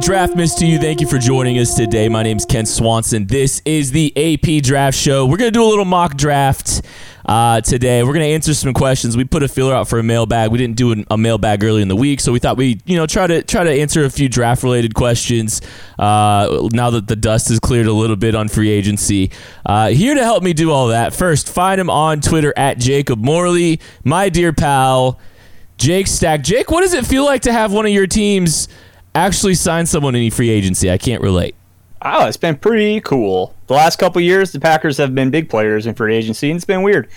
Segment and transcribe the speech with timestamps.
[0.00, 0.78] Draft miss to you.
[0.78, 2.08] Thank you for joining us today.
[2.08, 3.26] My name is Kent Swanson.
[3.26, 5.26] This is the AP Draft Show.
[5.26, 6.82] We're going to do a little mock draft
[7.26, 8.02] uh, today.
[8.02, 9.16] We're going to answer some questions.
[9.16, 10.50] We put a filler out for a mailbag.
[10.50, 13.06] We didn't do a mailbag early in the week, so we thought we, you know,
[13.06, 15.60] try to try to answer a few draft related questions.
[15.98, 19.30] Uh, now that the dust has cleared a little bit on free agency,
[19.66, 21.14] uh, here to help me do all that.
[21.14, 25.18] First, find him on Twitter at Jacob Morley, my dear pal.
[25.76, 26.42] Jake Stack.
[26.42, 28.68] Jake, what does it feel like to have one of your teams
[29.24, 30.90] actually sign someone in free agency?
[30.90, 31.54] I can't relate.
[32.00, 33.54] Oh, it's been pretty cool.
[33.66, 36.64] The last couple years, the Packers have been big players in free agency, and it's
[36.64, 37.08] been weird.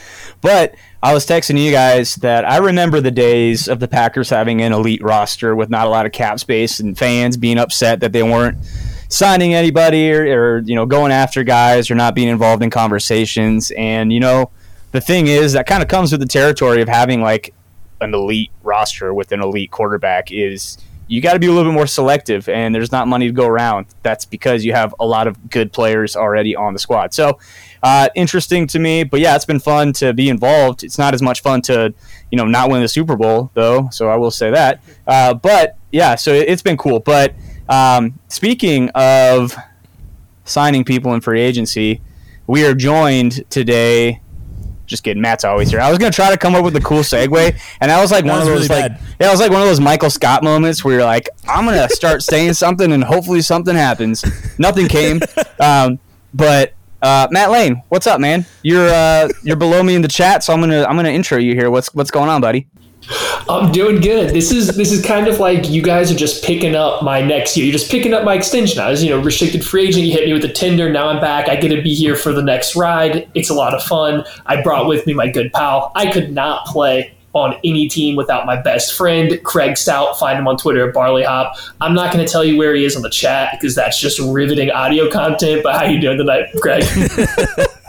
[0.41, 4.61] But I was texting you guys that I remember the days of the Packers having
[4.61, 8.11] an elite roster with not a lot of cap space and fans being upset that
[8.11, 8.57] they weren't
[9.07, 13.72] signing anybody or, or you know going after guys or not being involved in conversations.
[13.77, 14.49] And you know,
[14.94, 17.53] the thing is that kind of comes with the territory of having like
[17.99, 20.79] an elite roster with an elite quarterback is
[21.12, 23.45] you got to be a little bit more selective and there's not money to go
[23.45, 23.86] around.
[24.02, 27.14] That's because you have a lot of good players already on the squad.
[27.14, 27.38] So
[27.84, 30.86] uh, interesting to me but yeah it's been fun to be involved.
[30.86, 31.94] It's not as much fun to
[32.31, 34.81] you know not win the super bowl though so i will say that.
[35.06, 37.02] Uh, but yeah so it's been cool.
[37.02, 37.35] But
[37.68, 39.53] um, speaking of
[40.46, 42.00] signing people in free agency
[42.47, 44.21] we are joined today
[44.91, 45.22] just kidding.
[45.22, 45.79] Matt's always here.
[45.79, 48.25] I was gonna try to come up with a cool segue, and that was like
[48.25, 49.02] That one was of those really like bad.
[49.19, 51.90] yeah, it was like one of those Michael Scott moments where you're like, I'm gonna
[51.90, 54.24] start saying something, and hopefully something happens.
[54.59, 55.19] Nothing came,
[55.59, 55.97] um,
[56.34, 58.46] but uh, Matt Lane, what's up, man?
[58.62, 61.56] You're uh, you're below me in the chat, so I'm gonna I'm gonna intro you
[61.56, 61.72] here.
[61.72, 62.68] What's what's going on, buddy?
[63.50, 64.34] I'm doing good.
[64.34, 67.57] This is this is kind of like you guys are just picking up my next
[67.57, 67.66] year.
[67.66, 68.79] You're just picking up my extension.
[68.79, 70.06] I was, you know, restricted free agent.
[70.06, 70.89] You hit me with a tender.
[70.89, 71.50] Now I'm back.
[71.50, 73.29] I get to be here for the next ride.
[73.34, 74.23] It's a lot of fun.
[74.45, 75.91] I brought with me my good pal.
[75.95, 80.19] I could not play on any team without my best friend, Craig Stout.
[80.19, 81.56] Find him on Twitter at Barley Hop.
[81.79, 84.19] I'm not going to tell you where he is on the chat because that's just
[84.19, 85.63] riveting audio content.
[85.63, 86.84] But how you doing tonight, Craig?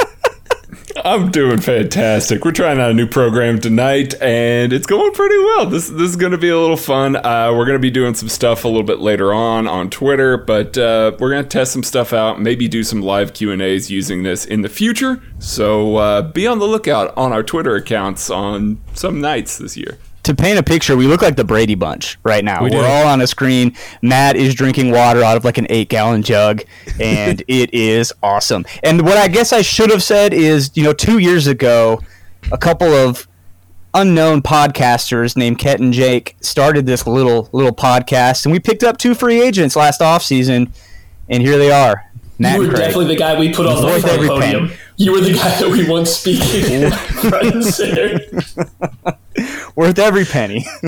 [1.05, 2.45] I'm doing fantastic.
[2.45, 5.67] We're trying out a new program tonight, and it's going pretty well.
[5.67, 7.17] This this is going to be a little fun.
[7.17, 10.37] Uh, we're going to be doing some stuff a little bit later on on Twitter,
[10.37, 12.41] but uh, we're going to test some stuff out.
[12.41, 15.21] Maybe do some live Q and A's using this in the future.
[15.41, 19.99] So uh, be on the lookout on our Twitter accounts on some nights this year.
[20.25, 22.63] To paint a picture, we look like the Brady Bunch right now.
[22.63, 23.75] We We're all on a screen.
[24.03, 26.63] Matt is drinking water out of like an eight gallon jug,
[27.01, 28.65] and it is awesome.
[28.85, 32.01] And what I guess I should have said is, you know, two years ago,
[32.53, 33.27] a couple of
[33.95, 38.99] unknown podcasters named Kent and Jake started this little little podcast, and we picked up
[38.99, 40.71] two free agents last offseason,
[41.29, 42.11] and here they are.
[42.39, 42.79] Matt you were Craig.
[42.79, 44.69] definitely the guy we put on the front podium.
[44.69, 44.79] penny.
[44.97, 46.91] You were the guy that we want speaking
[47.31, 48.21] front and center.
[49.75, 50.67] worth every penny.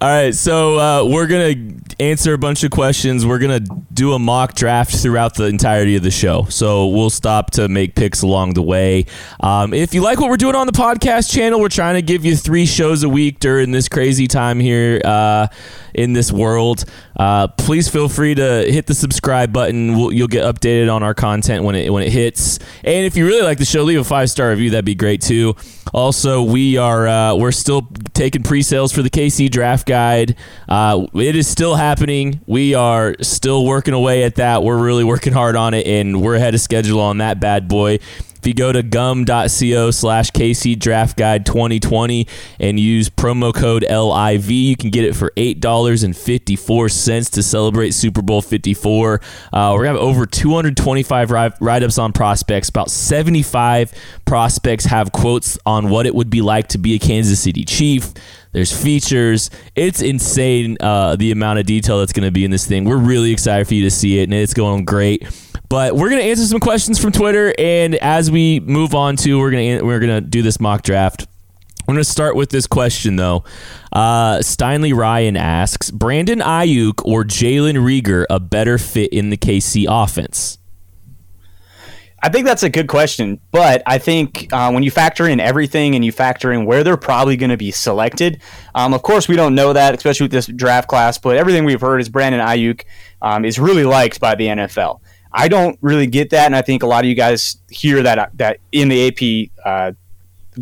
[0.00, 1.54] All right, so uh, we're gonna
[2.00, 3.24] answer a bunch of questions.
[3.24, 6.44] We're gonna do a mock draft throughout the entirety of the show.
[6.48, 9.06] So we'll stop to make picks along the way.
[9.40, 12.24] Um, if you like what we're doing on the podcast channel, we're trying to give
[12.24, 15.46] you three shows a week during this crazy time here uh,
[15.94, 16.84] in this world.
[17.16, 19.96] Uh, please feel free to hit the subscribe button.
[19.96, 22.58] We'll, you'll get updated on our content when it when it hits.
[22.82, 24.70] And if you really like the show, leave a five star review.
[24.70, 25.54] That'd be great too.
[25.92, 30.36] Also, we are uh, we're still taking pre-sales for the KC Draft Guide.
[30.68, 32.40] Uh, it is still happening.
[32.46, 34.62] We are still working away at that.
[34.62, 37.98] We're really working hard on it, and we're ahead of schedule on that bad boy.
[38.44, 42.28] If you go to gum.co slash KC Draft Guide 2020
[42.60, 48.42] and use promo code LIV, you can get it for $8.54 to celebrate Super Bowl
[48.42, 49.22] 54.
[49.50, 52.68] Uh, we're going to have over 225 write ups on prospects.
[52.68, 53.94] About 75
[54.26, 58.12] prospects have quotes on what it would be like to be a Kansas City Chief.
[58.52, 59.48] There's features.
[59.74, 62.84] It's insane uh, the amount of detail that's going to be in this thing.
[62.84, 65.26] We're really excited for you to see it, and it's going great.
[65.68, 69.50] But we're gonna answer some questions from Twitter, and as we move on to, we're
[69.50, 71.26] gonna we're gonna do this mock draft.
[71.86, 73.44] I'm to start with this question, though.
[73.92, 79.86] Uh, Steinley Ryan asks Brandon Aiyuk or Jalen Reagor a better fit in the KC
[79.88, 80.58] offense?
[82.22, 85.94] I think that's a good question, but I think uh, when you factor in everything
[85.94, 88.40] and you factor in where they're probably going to be selected,
[88.74, 91.18] um, of course we don't know that, especially with this draft class.
[91.18, 92.84] But everything we've heard is Brandon Aiyuk
[93.20, 95.00] um, is really liked by the NFL.
[95.36, 98.30] I don't really get that, and I think a lot of you guys hear that
[98.38, 99.92] that in the AP uh,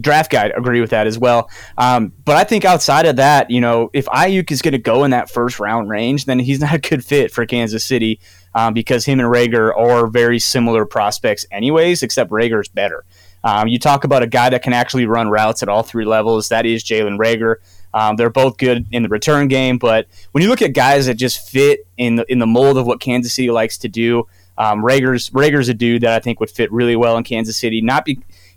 [0.00, 1.50] draft guide agree with that as well.
[1.76, 5.04] Um, but I think outside of that, you know, if Aiyuk is going to go
[5.04, 8.20] in that first round range, then he's not a good fit for Kansas City
[8.54, 13.04] um, because him and Reagor are very similar prospects, anyways, except Reagor's better.
[13.44, 16.48] Um, you talk about a guy that can actually run routes at all three levels.
[16.48, 17.56] That is Jalen Reagor.
[17.94, 21.14] Um, they're both good in the return game, but when you look at guys that
[21.14, 24.26] just fit in the in the mold of what Kansas City likes to do,
[24.58, 27.80] um, Reagor's Reagor's a dude that I think would fit really well in Kansas City.
[27.80, 28.06] Not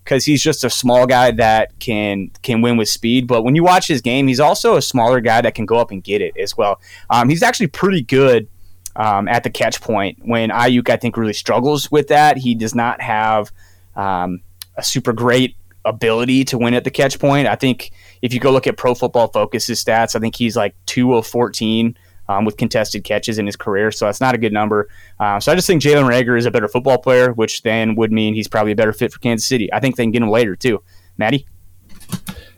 [0.03, 3.27] because he's just a small guy that can can win with speed.
[3.27, 5.91] But when you watch his game, he's also a smaller guy that can go up
[5.91, 6.79] and get it as well.
[7.09, 8.47] Um, he's actually pretty good
[8.95, 10.19] um, at the catch point.
[10.23, 12.37] When Aiyuk, I think, really struggles with that.
[12.37, 13.51] He does not have
[13.95, 14.41] um,
[14.77, 15.55] a super great
[15.85, 17.47] ability to win at the catch point.
[17.47, 20.75] I think if you go look at Pro Football Focus's stats, I think he's like
[20.85, 21.97] two of fourteen
[22.27, 23.91] um, with contested catches in his career.
[23.91, 24.89] So that's not a good number.
[25.19, 28.11] Uh, so I just think Jalen Reagor is a better football player, which then would
[28.11, 29.71] mean he's probably a better fit for Kansas City.
[29.73, 30.81] I think they can get him later too.
[31.17, 31.45] Maddie?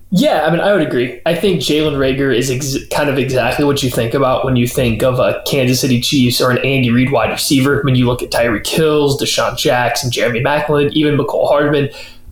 [0.10, 1.20] Yeah, I mean, I would agree.
[1.26, 4.66] I think Jalen Reagor is ex- kind of exactly what you think about when you
[4.66, 7.82] think of a Kansas City Chiefs or an Andy Reid wide receiver.
[7.84, 11.90] When you look at Tyreek Hills, DeSean Jackson, Jeremy Maclin, even Mecole Hardman,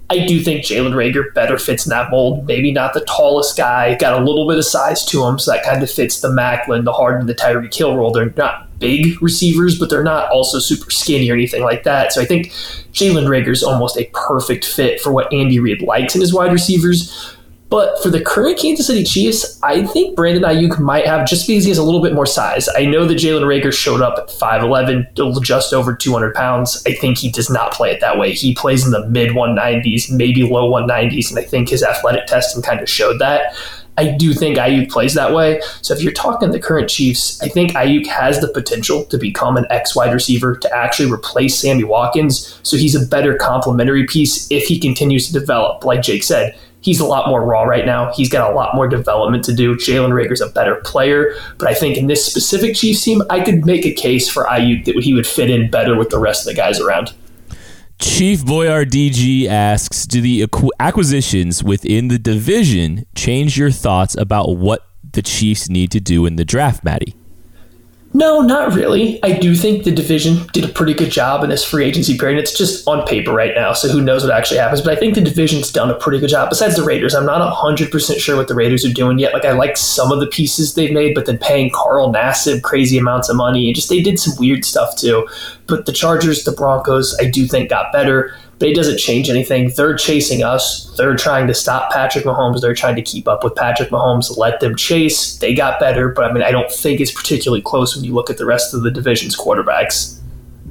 [0.10, 2.46] I do think Jalen Reagor better fits in that mold.
[2.46, 5.64] Maybe not the tallest guy, got a little bit of size to him, so that
[5.64, 8.12] kind of fits the Maclin, the Hardman, the Tyreek Hill role.
[8.12, 12.14] They're not big receivers, but they're not also super skinny or anything like that.
[12.14, 12.48] So I think
[12.94, 16.52] Jalen Reagor is almost a perfect fit for what Andy Reid likes in his wide
[16.52, 17.35] receivers.
[17.76, 21.66] But for the current Kansas City Chiefs, I think Brandon Aiyuk might have just because
[21.66, 22.70] he has a little bit more size.
[22.74, 26.82] I know that Jalen Reagor showed up at 5'11, just over 200 pounds.
[26.88, 28.32] I think he does not play it that way.
[28.32, 32.62] He plays in the mid 190s, maybe low 190s, and I think his athletic testing
[32.62, 33.54] kind of showed that.
[33.98, 35.62] I do think Aiyuk plays that way.
[35.82, 39.58] So if you're talking the current Chiefs, I think Aiyuk has the potential to become
[39.58, 42.58] an X wide receiver to actually replace Sammy Watkins.
[42.64, 45.84] So he's a better complementary piece if he continues to develop.
[45.84, 48.14] Like Jake said, he's a lot more raw right now.
[48.14, 49.76] He's got a lot more development to do.
[49.76, 53.66] Jalen Reagor's a better player, but I think in this specific Chiefs team, I could
[53.66, 56.54] make a case for Aiyuk that he would fit in better with the rest of
[56.54, 57.12] the guys around.
[58.00, 60.46] Chief Boyar DG asks, do the
[60.80, 66.36] acquisitions within the division change your thoughts about what the Chiefs need to do in
[66.36, 67.16] the draft, Maddie?
[68.16, 69.22] No, not really.
[69.24, 72.40] I do think the division did a pretty good job in this free agency period.
[72.40, 74.80] It's just on paper right now, so who knows what actually happens.
[74.80, 76.50] But I think the division's done a pretty good job.
[76.50, 79.34] Besides the Raiders, I'm not 100% sure what the Raiders are doing yet.
[79.34, 82.98] Like, I like some of the pieces they've made, but then paying Carl Nassib crazy
[82.98, 85.28] amounts of money, and just they did some weird stuff too.
[85.68, 89.72] But the Chargers, the Broncos, I do think got better but it doesn't change anything.
[89.76, 90.96] They're chasing us.
[90.98, 92.62] They're trying to stop Patrick Mahomes.
[92.62, 95.38] They're trying to keep up with Patrick Mahomes, let them chase.
[95.38, 98.30] They got better, but I mean, I don't think it's particularly close when you look
[98.30, 100.20] at the rest of the division's quarterbacks.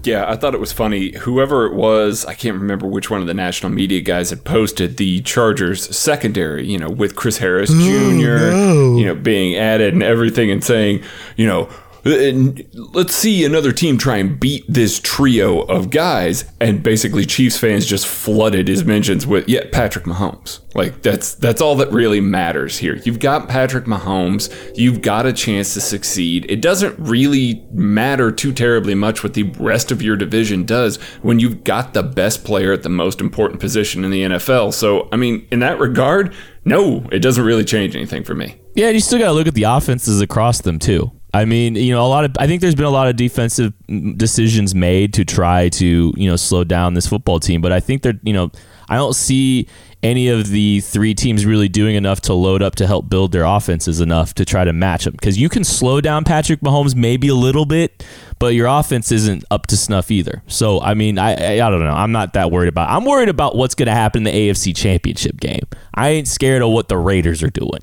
[0.02, 1.16] Yeah, I thought it was funny.
[1.16, 4.98] Whoever it was, I can't remember which one of the national media guys had posted
[4.98, 8.96] the Chargers secondary, you know, with Chris Harris Jr., no.
[8.96, 11.02] you know, being added and everything and saying,
[11.36, 11.70] you know,
[12.04, 16.44] let's see another team try and beat this trio of guys.
[16.60, 20.60] And basically Chiefs fans just flooded his mentions with yeah Patrick Mahomes.
[20.74, 22.96] Like that's that's all that really matters here.
[22.96, 24.52] You've got Patrick Mahomes.
[24.76, 26.46] You've got a chance to succeed.
[26.50, 31.38] It doesn't really matter too terribly much what the rest of your division does when
[31.40, 35.16] you've got the best player at the most important position in the NFL so I
[35.16, 36.34] mean in that regard
[36.64, 38.56] no it doesn't really change anything for me.
[38.74, 41.92] Yeah you still got to look at the offenses across them too I mean, you
[41.92, 43.74] know, a lot of I think there's been a lot of defensive
[44.16, 48.02] decisions made to try to, you know, slow down this football team, but I think
[48.02, 48.52] they're, you know,
[48.88, 49.66] I don't see
[50.04, 53.42] any of the three teams really doing enough to load up to help build their
[53.42, 57.26] offenses enough to try to match them because you can slow down Patrick Mahomes maybe
[57.26, 58.06] a little bit,
[58.38, 60.40] but your offense isn't up to snuff either.
[60.46, 61.90] So, I mean, I I, I don't know.
[61.90, 62.90] I'm not that worried about.
[62.90, 65.66] I'm worried about what's going to happen in the AFC Championship game.
[65.94, 67.80] I ain't scared of what the Raiders are doing.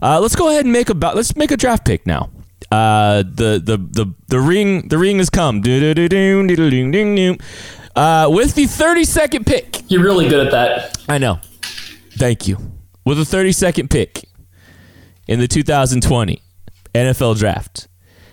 [0.00, 2.30] Uh, let's go ahead and make about let's make a draft pick now.
[2.74, 5.58] Uh, the the the the ring the ring has come.
[7.96, 9.82] Uh, with the 30 second pick.
[9.88, 10.98] You're really good at that.
[11.08, 11.38] I know.
[12.18, 12.58] Thank you.
[13.04, 14.24] With the 30 second pick
[15.28, 16.42] in the 2020
[16.92, 17.86] NFL Draft,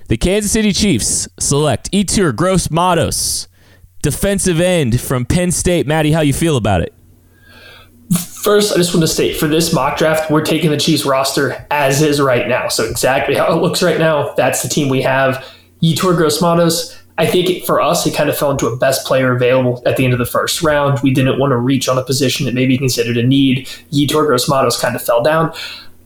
[0.08, 3.48] the Kansas City Chiefs select Yetur Gross Matos,
[4.02, 5.86] defensive end from Penn State.
[5.86, 6.96] Maddie, how you feel about it?
[8.42, 11.64] First, I just want to state for this mock draft, we're taking the Chiefs roster
[11.70, 12.70] as is right now.
[12.70, 15.48] So exactly how it looks right now, that's the team we have.
[15.84, 19.84] Yetur Gross-Matos, I think for us, he kind of fell into a best player available
[19.86, 21.00] at the end of the first round.
[21.04, 23.68] We didn't want to reach on a position that maybe considered a need.
[23.92, 25.54] Yetur Gross-Matos kind of fell down.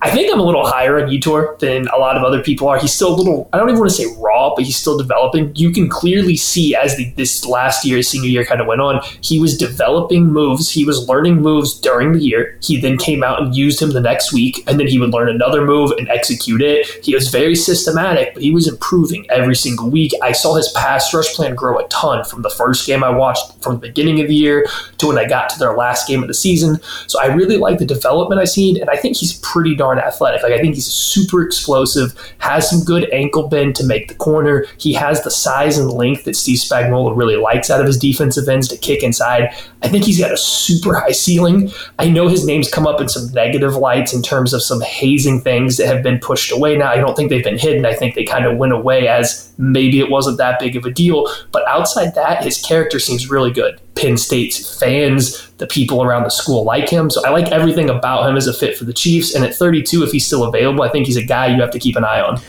[0.06, 2.78] I think I'm a little higher on Yetur than a lot of other people are.
[2.78, 5.52] He's still a little, I don't even want to say raw, but he's still developing.
[5.56, 9.02] You can clearly see as the, this last year, senior year kind of went on,
[9.22, 10.70] he was developing moves.
[10.70, 12.56] He was learning moves during the year.
[12.62, 15.28] He then came out and used him the next week, and then he would learn
[15.28, 16.86] another move and execute it.
[17.04, 20.14] He was very systematic, but he was improving every single week.
[20.22, 23.60] I saw his pass rush plan grow a ton from the first game I watched
[23.64, 24.68] from the beginning of the year
[25.00, 26.80] to when I got to their last game of the season.
[27.08, 30.44] So I really like the development I seen, and I think he's pretty darn athletic.
[30.44, 34.66] Like I think he's super explosive, has some good ankle bend to make the corner.
[34.78, 38.48] He has the size and length that Steve Spagnuolo really likes out of his defensive
[38.48, 39.50] ends to kick inside.
[39.82, 41.72] I think he's got a super high ceiling.
[42.00, 45.42] I know his name's come up in some negative lights in terms of some hazing
[45.42, 46.90] things that have been pushed away now.
[46.90, 47.86] I don't think they've been hidden.
[47.86, 50.92] I think they kind of went away as maybe it wasn't that big of a
[50.92, 51.28] deal.
[51.52, 53.80] But outside that, his character seems really good.
[53.96, 57.10] Penn State's fans, the people around the school like him.
[57.10, 59.34] So I like everything about him as a fit for the Chiefs.
[59.34, 61.80] And at 32, if he's still available, I think he's a guy you have to
[61.80, 62.40] keep an eye on.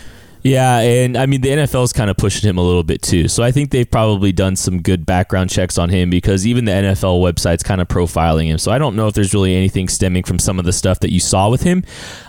[0.47, 3.27] Yeah, and I mean the NFL's kind of pushing him a little bit too.
[3.27, 6.71] So I think they've probably done some good background checks on him because even the
[6.71, 8.59] NFL website's kind of profiling him.
[8.59, 11.11] So I don't know if there's really anything stemming from some of the stuff that
[11.11, 11.83] you saw with him.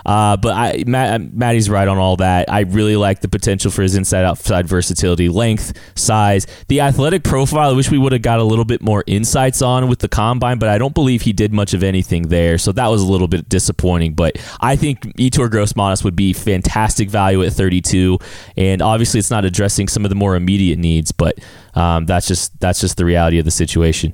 [0.04, 2.52] Uh, but I, Matt, Maddie's right on all that.
[2.52, 7.70] I really like the potential for his inside outside versatility, length, size, the athletic profile.
[7.70, 10.58] I wish we would have got a little bit more insights on with the combine,
[10.58, 12.58] but I don't believe he did much of anything there.
[12.58, 14.16] So that was a little bit disappointing.
[14.16, 18.07] But I think Yetur Gross-Matos would be fantastic value at 32
[18.56, 21.40] and obviously it's not addressing some of the more immediate needs, but
[21.76, 24.14] um, that's just that's just the reality of the situation.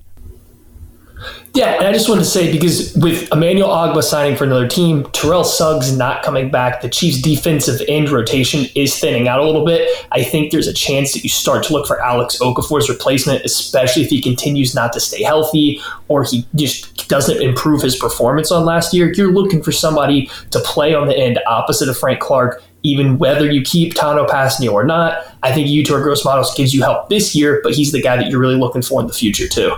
[1.53, 5.05] Yeah, and I just wanted to say because with Emmanuel Ogbah signing for another team,
[5.11, 9.65] Terrell Suggs not coming back, the Chiefs' defensive end rotation is thinning out a little
[9.65, 9.87] bit.
[10.11, 14.01] I think there's a chance that you start to look for Alex Okafor's replacement, especially
[14.01, 18.65] if he continues not to stay healthy or he just doesn't improve his performance on
[18.65, 19.13] last year.
[19.13, 23.49] You're looking for somebody to play on the end opposite of Frank Clark even whether
[23.49, 25.25] you keep Tanoh Kpassagnon or not.
[25.41, 28.39] I think Yetur Gross-Matos gives you help this year, but he's the guy that you're
[28.39, 29.73] really looking for in the future too.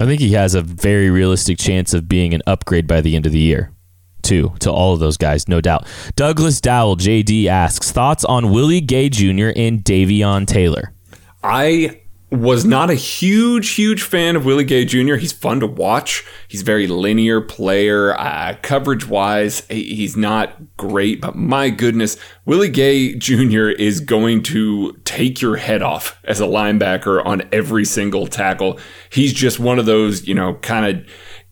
[0.00, 3.26] I think he has a very realistic chance of being an upgrade by the end
[3.26, 3.72] of the year.
[4.22, 5.86] Too, to all of those guys, no doubt.
[6.14, 9.52] Douglas Dowell, JD asks thoughts on Willie Gay Jr.
[9.56, 10.92] and Davion Taylor.
[11.42, 15.14] I was not a huge, huge fan of Willie Gay Jr.
[15.14, 16.24] He's fun to watch.
[16.46, 18.18] He's very linear player.
[18.18, 23.68] Uh, coverage wise, he's not great, but my goodness, Willie Gay Jr.
[23.68, 28.78] is going to take your head off as a linebacker on every single tackle.
[29.10, 31.08] He's just one of those, you know, kind of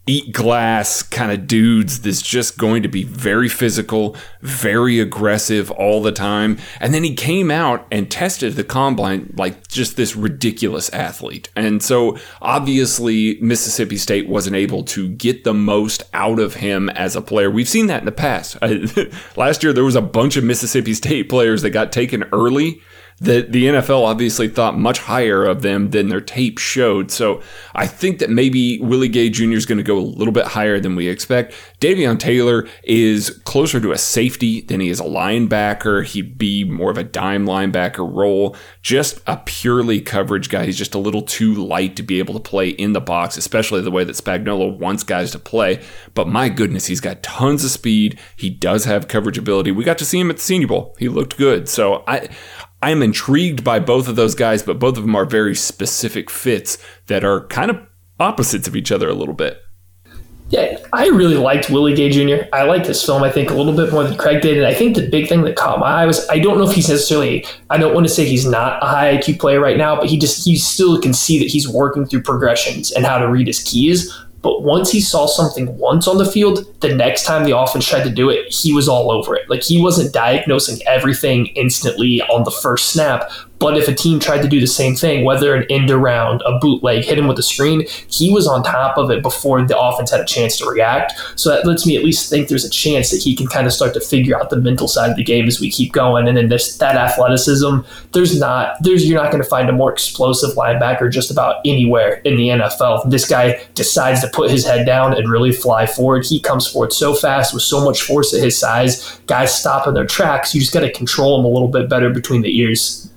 [0.09, 6.01] eat glass kind of dudes that's just going to be very physical, very aggressive all
[6.01, 6.59] the time.
[6.81, 11.51] And then he came out and tested the combine like just this ridiculous athlete.
[11.57, 17.17] And so obviously Mississippi State wasn't able to get the most out of him as
[17.17, 17.51] a player.
[17.51, 18.57] We've seen that in the past.
[19.37, 22.81] Last year there was a bunch of Mississippi State players that got taken early
[23.19, 27.11] that the NFL obviously thought much higher of them than their tape showed.
[27.11, 27.41] So
[27.75, 29.53] I think that maybe Willie Gay Jr.
[29.53, 31.55] is going to go a little bit higher than we expect.
[31.81, 36.05] Davion Taylor is closer to a safety than he is a linebacker.
[36.05, 40.67] He'd be more of a dime linebacker role, just a purely coverage guy.
[40.67, 43.81] He's just a little too light to be able to play in the box, especially
[43.81, 45.83] the way that Spagnuolo wants guys to play.
[46.13, 48.19] But my goodness, he's got tons of speed.
[48.37, 49.73] He does have coverage ability.
[49.73, 50.95] We got to see him at the Senior Bowl.
[50.99, 51.69] He looked good.
[51.69, 52.29] So I
[52.83, 56.30] I am intrigued by both of those guys, but both of them are very specific
[56.30, 57.80] fits that are kind of
[58.21, 59.62] opposites of each other a little bit.
[60.49, 62.47] Yeah, I really liked Willie Gay Jr.
[62.52, 64.56] I liked his film, I think, a little bit more than Craig did.
[64.56, 66.75] And I think the big thing that caught my eye was I don't know if
[66.75, 69.97] he's necessarily, I don't want to say he's not a high IQ player right now,
[69.97, 73.28] but he just, you still can see that he's working through progressions and how to
[73.28, 74.16] read his keys.
[74.43, 78.05] But once he saw something once on the field, the next time the offense tried
[78.05, 79.49] to do it, he was all over it.
[79.49, 84.43] Like he wasn't diagnosing everything instantly on the first snap, but if a team tried
[84.43, 87.43] to do the same thing, whether an end around, a bootleg, hit him with a
[87.43, 91.15] screen, he was on top of it before the offense had a chance to react.
[91.37, 93.73] So that lets me at least think there's a chance that he can kind of
[93.73, 96.29] start to figure out the mental side of the game as we keep going.
[96.29, 97.79] And then this that athleticism,
[98.13, 102.21] there's not there's you're not going to find a more explosive linebacker just about anywhere
[102.25, 103.11] in the NFL.
[103.11, 106.27] This guy decides to put his head down and really fly forward.
[106.27, 109.19] He comes forward so fast with so much force at his size.
[109.27, 110.55] Guys stop in their tracks.
[110.55, 113.11] You just got to control him a little bit better between the ears.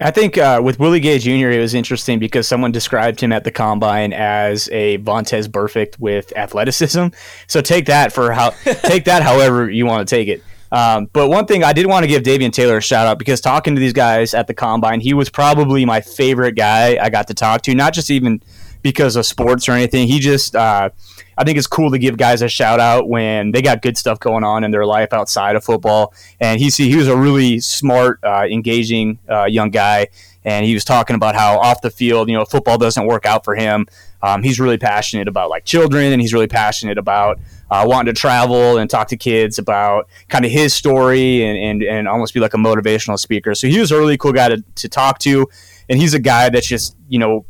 [0.00, 3.44] I think uh, with Willie Gay Jr., it was interesting because someone described him at
[3.44, 7.08] the combine as a Vontaze Burfict with athleticism.
[7.46, 10.42] So take that for how take that however you want to take it.
[10.72, 13.40] Um, but one thing I did want to give Davion Taylor a shout out because
[13.40, 17.28] talking to these guys at the combine, he was probably my favorite guy I got
[17.28, 17.74] to talk to.
[17.74, 18.42] Not just even
[18.84, 20.06] because of sports or anything.
[20.06, 20.90] He just uh,
[21.36, 24.20] I think it's cool to give guys a shout out when they got good stuff
[24.20, 26.14] going on in their life outside of football.
[26.38, 30.08] And he see he was a really smart, uh, engaging uh, young guy,
[30.44, 33.44] and he was talking about how off the field, you know, football doesn't work out
[33.44, 33.86] for him.
[34.22, 38.18] Um, he's really passionate about like children, and he's really passionate about uh, wanting to
[38.18, 42.40] travel and talk to kids about kind of his story and, and, and almost be
[42.40, 43.54] like a motivational speaker.
[43.54, 45.48] So he was a really cool guy to, to talk to.
[45.88, 47.44] And he's a guy that's just, you know,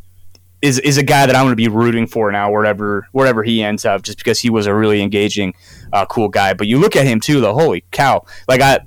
[0.64, 3.62] is is a guy that I'm going to be rooting for now wherever wherever he
[3.62, 5.54] ends up, just because he was a really engaging,
[5.92, 6.54] uh, cool guy.
[6.54, 8.24] But you look at him too, the Holy cow!
[8.48, 8.80] Like I,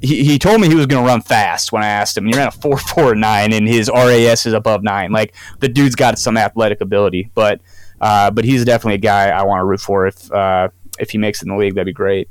[0.00, 2.24] he, he told me he was going to run fast when I asked him.
[2.24, 5.12] He ran a four four nine, and his RAS is above nine.
[5.12, 7.60] Like the dude's got some athletic ability, but
[8.00, 10.06] uh, but he's definitely a guy I want to root for.
[10.06, 12.30] If uh, if he makes it in the league, that'd be great.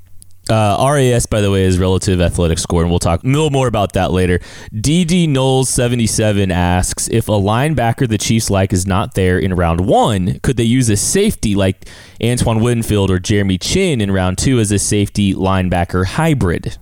[0.49, 3.67] Uh, RAS, by the way, is relative athletic score, and we'll talk a little more
[3.67, 4.39] about that later.
[4.73, 9.81] DD Knowles 77 asks If a linebacker the Chiefs like is not there in round
[9.81, 11.87] one, could they use a safety like
[12.23, 16.77] Antoine Winfield or Jeremy Chinn in round two as a safety linebacker hybrid?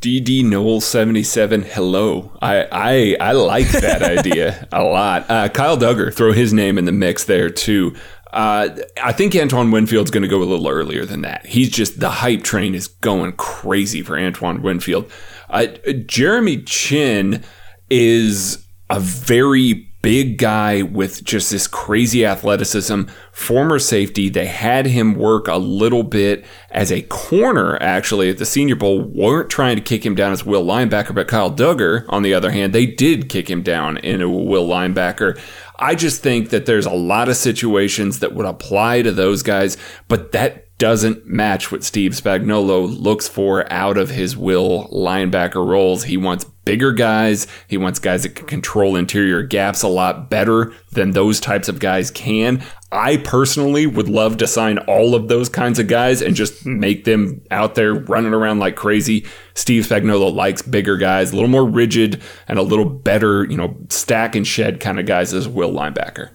[0.00, 2.32] DD Knowles 77, hello.
[2.40, 5.28] I, I, I like that idea a lot.
[5.28, 7.94] Uh, Kyle Dugger, throw his name in the mix there too.
[8.32, 8.70] Uh,
[9.02, 11.44] I think Antoine Winfield's going to go a little earlier than that.
[11.44, 15.10] He's just the hype train is going crazy for Antoine Winfield.
[15.50, 15.66] Uh,
[16.06, 17.42] Jeremy Chinn
[17.90, 23.02] is a very big guy with just this crazy athleticism,
[23.32, 24.28] former safety.
[24.28, 29.02] They had him work a little bit as a corner, actually, at the Senior Bowl.
[29.02, 32.50] weren't trying to kick him down as will linebacker, but Kyle Dugger, on the other
[32.50, 35.38] hand, they did kick him down in a will linebacker.
[35.78, 39.76] I just think that there's a lot of situations that would apply to those guys,
[40.08, 46.04] but that doesn't match what Steve Spagnuolo looks for out of his will linebacker roles.
[46.04, 47.46] He wants bigger guys.
[47.68, 51.80] He wants guys that can control interior gaps a lot better than those types of
[51.80, 52.64] guys can.
[52.90, 57.04] I personally would love to sign all of those kinds of guys and just make
[57.04, 59.26] them out there running around like crazy.
[59.52, 63.76] Steve Spagnuolo likes bigger guys, a little more rigid and a little better, you know,
[63.90, 66.30] stack and shed kind of guys as will linebacker.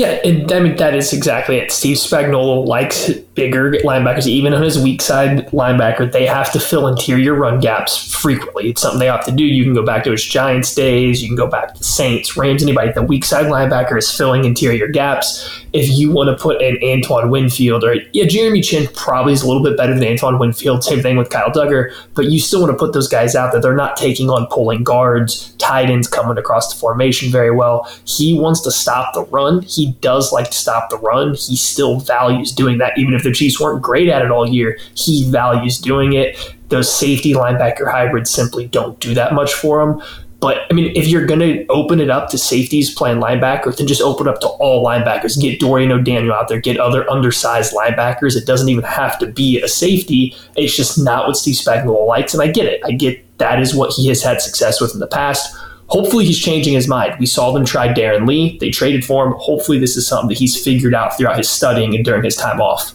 [0.00, 1.70] Yeah, and I mean that is exactly it.
[1.70, 6.10] Steve Spagnuolo likes bigger linebackers, even on his weak side linebacker.
[6.10, 8.70] They have to fill interior run gaps frequently.
[8.70, 9.44] It's something they have to do.
[9.44, 11.20] You can go back to his Giants days.
[11.20, 12.92] You can go back to Saints, Rams, anybody.
[12.92, 15.46] The weak side linebacker is filling interior gaps.
[15.74, 19.46] If you want to put an Antoine Winfield or yeah, Jeremy Chinn probably is a
[19.46, 20.82] little bit better than Antoine Winfield.
[20.82, 23.60] Same thing with Kyle Dugger, but you still want to put those guys out there.
[23.60, 27.86] They're not taking on pulling guards, tight ends coming across the formation very well.
[28.06, 29.60] He wants to stop the run.
[29.62, 31.34] He does like to stop the run.
[31.34, 34.78] He still values doing that, even if the Chiefs weren't great at it all year.
[34.94, 36.36] He values doing it.
[36.68, 40.02] Those safety linebacker hybrids simply don't do that much for him.
[40.40, 43.86] But I mean, if you're going to open it up to safeties playing linebacker, then
[43.86, 45.40] just open up to all linebackers.
[45.40, 46.60] Get Dorian O'Daniel out there.
[46.60, 48.36] Get other undersized linebackers.
[48.36, 50.34] It doesn't even have to be a safety.
[50.56, 52.80] It's just not what Steve Spagnuolo likes, and I get it.
[52.86, 55.54] I get that is what he has had success with in the past.
[55.90, 57.16] Hopefully, he's changing his mind.
[57.18, 58.58] We saw them try Darron Lee.
[58.58, 59.34] They traded for him.
[59.38, 62.60] Hopefully, this is something that he's figured out throughout his studying and during his time
[62.60, 62.94] off.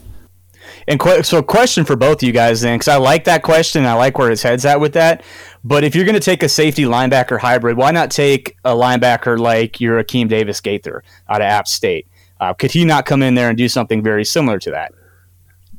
[0.88, 3.44] And qu- so, a question for both of you guys then, because I like that
[3.44, 3.86] question.
[3.86, 5.24] I like where his head's at with that.
[5.64, 9.38] But if you're going to take a safety linebacker hybrid, why not take a linebacker
[9.38, 12.08] like your Akeem Davis Gaither out of App State?
[12.40, 14.94] Uh, could he not come in there and do something very similar to that?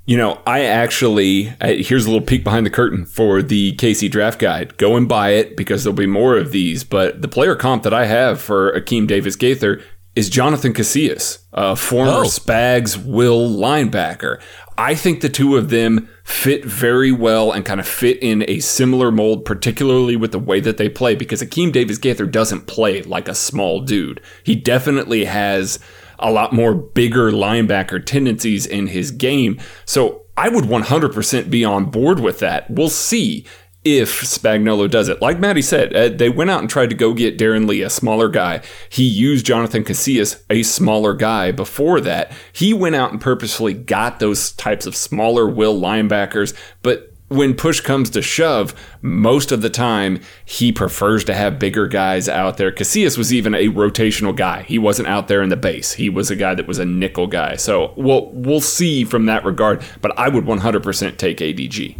[0.06, 4.38] You know, I actually, here's a little peek behind the curtain for the KC draft
[4.38, 4.76] guide.
[4.76, 6.84] Go and buy it because there'll be more of these.
[6.84, 9.82] But the player comp that I have for Akeem Davis Gaither
[10.14, 12.24] is Jonathan Casillas, a former oh.
[12.24, 14.40] Spags will linebacker.
[14.78, 18.60] I think the two of them fit very well and kind of fit in a
[18.60, 23.02] similar mold, particularly with the way that they play, because Akeem Davis Gaither doesn't play
[23.02, 24.20] like a small dude.
[24.42, 25.78] He definitely has
[26.18, 29.60] a lot more bigger linebacker tendencies in his game.
[29.84, 32.70] So I would 100% be on board with that.
[32.70, 33.46] We'll see
[33.86, 35.22] if Spagnuolo does it.
[35.22, 37.90] Like Maddie said, uh, they went out and tried to go get Darron Lee, a
[37.90, 38.60] smaller guy.
[38.88, 42.32] He used Jonathan Casillas, a smaller guy, before that.
[42.52, 46.52] He went out and purposefully got those types of smaller will linebackers,
[46.82, 51.86] but when push comes to shove, most of the time he prefers to have bigger
[51.86, 52.70] guys out there.
[52.70, 54.62] Casillas was even a rotational guy.
[54.62, 55.94] He wasn't out there in the base.
[55.94, 57.56] He was a guy that was a nickel guy.
[57.56, 59.82] So we'll we'll see from that regard.
[60.00, 61.96] But I would 100% take ADG.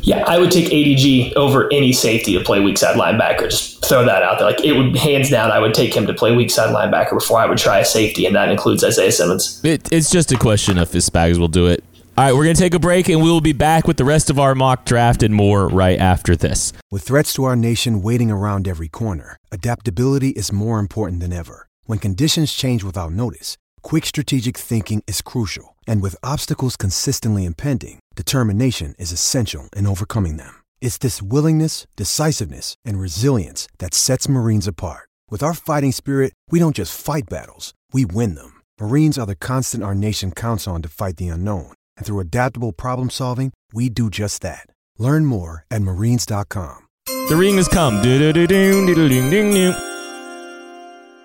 [0.00, 3.50] Yeah, I would take ADG over any safety to play weak side linebacker.
[3.50, 4.48] Just throw that out there.
[4.48, 7.38] Like it would hands down, I would take him to play weak side linebacker before
[7.38, 9.60] I would try a safety, and that includes Isaiah Simmons.
[9.62, 11.84] It, it's just a question of if Spags will do it.
[12.14, 14.04] All right, we're going to take a break and we will be back with the
[14.04, 16.74] rest of our mock draft and more right after this.
[16.90, 21.68] With threats to our nation waiting around every corner, adaptability is more important than ever.
[21.84, 25.74] When conditions change without notice, quick strategic thinking is crucial.
[25.86, 30.54] And with obstacles consistently impending, determination is essential in overcoming them.
[30.82, 35.08] It's this willingness, decisiveness, and resilience that sets Marines apart.
[35.30, 38.60] With our fighting spirit, we don't just fight battles, we win them.
[38.78, 41.72] Marines are the constant our nation counts on to fight the unknown.
[41.96, 44.66] And through adaptable problem solving, we do just that.
[44.98, 46.86] Learn more at marines.com.
[47.06, 48.02] The ring has come.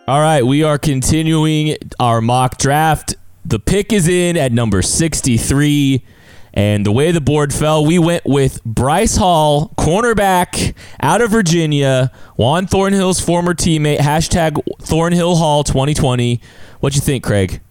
[0.08, 3.15] All right, we are continuing our mock draft.
[3.43, 6.03] The pick is in at number 63.
[6.53, 12.12] And the way the board fell, we went with Bryce Hall, cornerback out of Virginia,
[12.36, 16.41] Juan Thornhill's former teammate, hashtag Thornhill Hall 2020.
[16.80, 17.62] What you think, Craig?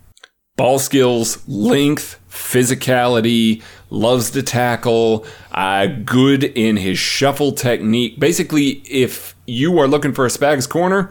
[0.57, 8.21] Ball skills, length, physicality, loves to tackle, uh, good in his shuffle technique.
[8.21, 11.11] Basically, if you are looking for a Spags corner,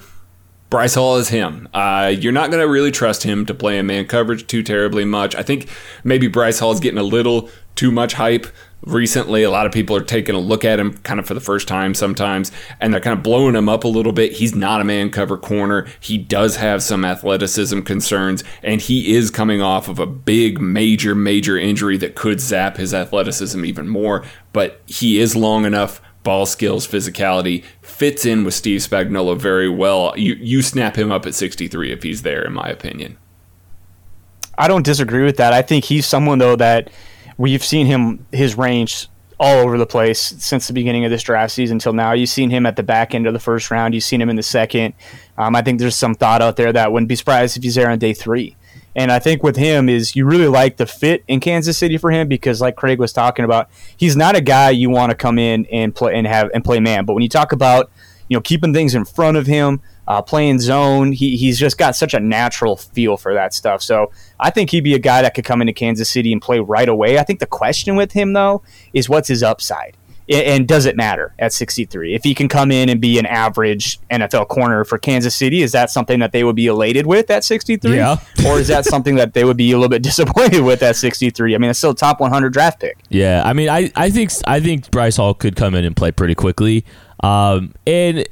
[0.69, 1.67] Bryce Hall is him.
[1.73, 5.05] Uh, you're not going to really trust him to play in man coverage too terribly
[5.05, 5.35] much.
[5.35, 5.69] I think
[6.03, 8.47] maybe Bryce Hall is getting a little too much hype
[8.83, 9.43] recently.
[9.43, 11.67] A lot of people are taking a look at him kind of for the first
[11.67, 14.33] time sometimes, and they're kind of blowing him up a little bit.
[14.33, 15.87] He's not a man cover corner.
[15.99, 21.15] He does have some athleticism concerns, and he is coming off of a big, major,
[21.15, 24.23] major injury that could zap his athleticism even more.
[24.53, 26.01] But he is long enough.
[26.23, 30.11] Ball skills, physicality fits in with Steve Spagnuolo very well.
[30.17, 33.17] You you snap him up at 63 if he's there, in my opinion.
[34.57, 35.53] I don't disagree with that.
[35.53, 36.89] I think he's someone though that
[37.37, 41.51] we've seen him his range all over the place since the beginning of this draft
[41.53, 42.13] season until now.
[42.13, 43.93] You've seen him at the back end of the first round.
[43.93, 44.93] You've seen him in the second.
[45.37, 47.89] Um, I think there's some thought out there that wouldn't be surprised if he's there
[47.89, 48.55] on day three.
[48.95, 52.11] And I think with him is you really like the fit in Kansas City for
[52.11, 55.37] him because, like Craig was talking about, he's not a guy you want to come
[55.37, 57.03] in and play and have and play man.
[57.03, 57.91] But when you talk about
[58.29, 61.11] you know keeping things in front of him, uh, playing zone.
[61.11, 63.81] He, he's just got such a natural feel for that stuff.
[63.81, 66.59] So I think he'd be a guy that could come into Kansas City and play
[66.59, 67.17] right away.
[67.17, 68.61] I think the question with him, though,
[68.93, 69.97] is what's his upside?
[70.27, 72.15] And does it matter at 63?
[72.15, 75.71] If he can come in and be an average NFL corner for Kansas City, is
[75.73, 77.95] that something that they would be elated with at 63?
[77.95, 78.17] Yeah.
[78.47, 81.53] or is that something that they would be a little bit disappointed with at 63?
[81.53, 82.97] I mean, it's still a top 100 draft pick.
[83.09, 86.11] Yeah, I mean, I, I think I think Bryce Hall could come in and play
[86.11, 86.85] pretty quickly.
[87.19, 88.27] Um, and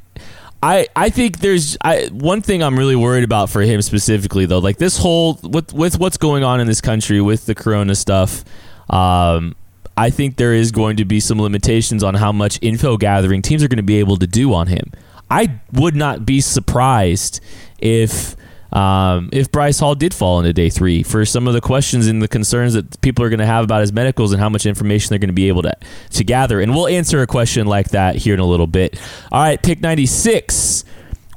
[0.63, 4.59] I, I think there's I, one thing I'm really worried about for him specifically though,
[4.59, 8.45] like this whole with with what's going on in this country with the corona stuff.
[8.89, 9.55] Um,
[9.97, 13.61] I think there is going to be some limitations on how much info gathering teams
[13.61, 14.93] are going to be able to do on him.
[15.29, 17.41] I would not be surprised
[17.79, 18.37] if
[18.73, 22.21] um, if Bryce Hall did fall into day three for some of the questions and
[22.23, 25.09] the concerns that people are going to have about his medicals and how much information
[25.09, 25.77] they're going to be able to,
[26.09, 26.59] to gather.
[26.59, 28.99] And we'll answer a question like that here in a little bit.
[29.31, 30.85] All right, pick 96.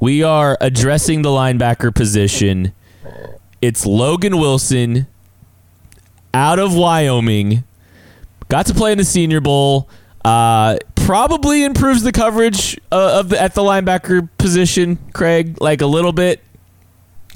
[0.01, 2.73] We are addressing the linebacker position.
[3.61, 5.05] It's Logan Wilson
[6.33, 7.63] out of Wyoming.
[8.49, 9.89] Got to play in the Senior Bowl.
[10.25, 15.85] Uh, probably improves the coverage uh, of the, at the linebacker position, Craig, like a
[15.85, 16.41] little bit.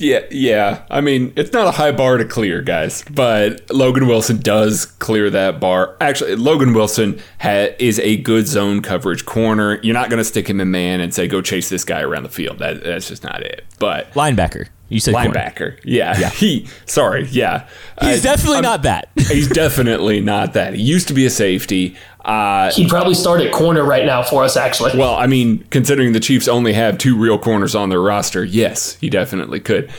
[0.02, 0.84] Yeah, yeah.
[0.90, 5.30] I mean, it's not a high bar to clear, guys, but Logan Wilson does clear
[5.30, 5.96] that bar.
[6.02, 9.80] Actually, Logan Wilson ha- is a good zone coverage corner.
[9.84, 12.24] You're not going to stick him in man and say, go chase this guy around
[12.24, 12.58] the field.
[12.60, 13.64] That, that's just not it.
[13.78, 14.68] But linebacker.
[14.92, 15.58] You said linebacker.
[15.58, 15.78] Corner.
[15.86, 16.20] Yeah.
[16.20, 16.30] yeah.
[16.42, 17.28] He, sorry.
[17.32, 17.68] Yeah.
[18.02, 19.10] He's uh, definitely I'm, not that.
[19.16, 20.74] he's definitely not that.
[20.74, 21.96] He used to be a safety.
[22.24, 24.98] Uh, He'd probably start at corner right now for us, actually.
[24.98, 28.96] Well, I mean, considering the Chiefs only have two real corners on their roster, yes,
[28.96, 29.92] he definitely could.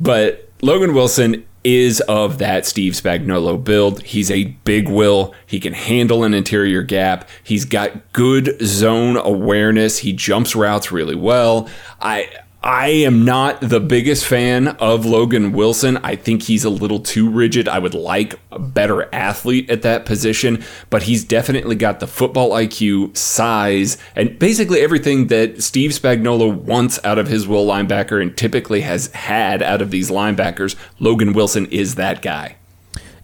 [0.00, 4.00] But Logan Wilson is of that Steve Spagnuolo build.
[4.02, 5.34] He's a big will.
[5.46, 7.28] He can handle an interior gap.
[7.42, 9.98] He's got good zone awareness.
[9.98, 11.68] He jumps routes really well.
[12.00, 12.30] I
[12.66, 15.98] I am not the biggest fan of Logan Wilson.
[15.98, 17.68] I think he's a little too rigid.
[17.68, 22.50] I would like a better athlete at that position, but he's definitely got the football
[22.50, 28.36] IQ, size, and basically everything that Steve Spagnuolo wants out of his will linebacker and
[28.36, 30.74] typically has had out of these linebackers.
[30.98, 32.56] Logan Wilson is that guy.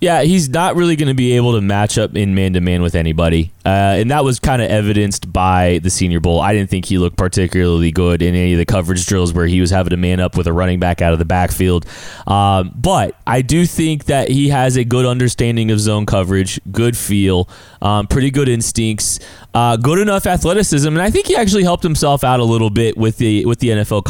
[0.02, 2.82] Yeah, he's not really going to be able to match up in man to man
[2.82, 3.52] with anybody.
[3.64, 6.40] Uh, and that was kind of evidenced by the Senior Bowl.
[6.40, 9.60] I didn't think he looked particularly good in any of the coverage drills where he
[9.60, 11.86] was having to man up with a running back out of the backfield.
[12.26, 16.96] Um, but I do think that he has a good understanding of zone coverage, good
[16.96, 17.48] feel,
[17.80, 19.20] um, pretty good instincts,
[19.54, 22.96] uh, good enough athleticism, and I think he actually helped himself out a little bit
[22.96, 24.04] with the with the NFL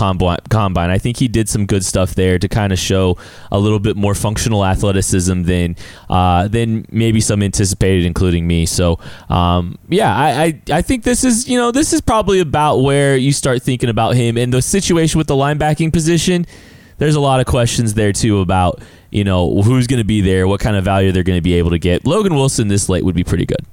[0.48, 0.90] combine.
[0.90, 3.18] I think he did some good stuff there to kind of show
[3.50, 5.76] a little bit more functional athleticism than
[6.08, 8.66] uh, than maybe some anticipated, including me.
[8.66, 8.98] So.
[9.28, 13.16] Um, yeah, I, I, I think this is you know this is probably about where
[13.16, 16.46] you start thinking about him and the situation with the linebacking position.
[16.98, 20.46] There's a lot of questions there too about you know who's going to be there,
[20.46, 22.06] what kind of value they're going to be able to get.
[22.06, 23.66] Logan Wilson this late would be pretty good